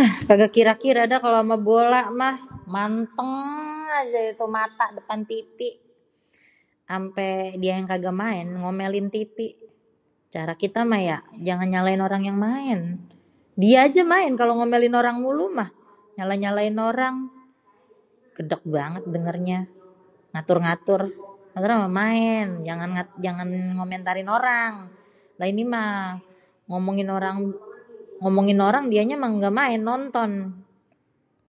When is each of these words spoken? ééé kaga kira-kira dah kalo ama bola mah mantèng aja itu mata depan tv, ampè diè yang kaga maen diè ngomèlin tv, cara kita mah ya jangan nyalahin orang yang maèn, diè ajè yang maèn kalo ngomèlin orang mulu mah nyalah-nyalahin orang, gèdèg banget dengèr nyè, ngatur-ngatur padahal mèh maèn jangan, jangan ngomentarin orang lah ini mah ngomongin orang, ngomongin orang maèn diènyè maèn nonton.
ééé 0.00 0.10
kaga 0.28 0.46
kira-kira 0.56 1.02
dah 1.10 1.18
kalo 1.24 1.36
ama 1.44 1.56
bola 1.68 2.00
mah 2.20 2.36
mantèng 2.74 3.34
aja 4.00 4.20
itu 4.32 4.46
mata 4.56 4.86
depan 4.98 5.20
tv, 5.30 5.58
ampè 6.96 7.28
diè 7.60 7.72
yang 7.78 7.88
kaga 7.92 8.10
maen 8.22 8.46
diè 8.50 8.58
ngomèlin 8.62 9.06
tv, 9.14 9.36
cara 10.34 10.52
kita 10.62 10.80
mah 10.90 11.02
ya 11.08 11.18
jangan 11.46 11.68
nyalahin 11.72 12.04
orang 12.06 12.22
yang 12.28 12.38
maèn, 12.46 12.80
diè 13.60 13.76
ajè 13.84 13.98
yang 14.00 14.10
maèn 14.12 14.34
kalo 14.40 14.52
ngomèlin 14.58 14.94
orang 15.00 15.16
mulu 15.24 15.46
mah 15.58 15.70
nyalah-nyalahin 16.16 16.78
orang, 16.90 17.14
gèdèg 18.36 18.62
banget 18.76 19.04
dengèr 19.14 19.36
nyè, 19.46 19.58
ngatur-ngatur 20.32 21.00
padahal 21.52 21.78
mèh 21.84 21.94
maèn 22.00 22.48
jangan, 22.66 22.90
jangan 23.24 23.48
ngomentarin 23.76 24.28
orang 24.38 24.74
lah 25.38 25.46
ini 25.52 25.62
mah 25.74 25.92
ngomongin 26.68 27.08
orang, 27.18 27.36
ngomongin 28.24 28.58
orang 28.68 28.84
maèn 28.88 28.92
diènyè 28.92 29.16
maèn 29.56 29.82
nonton. 29.88 30.32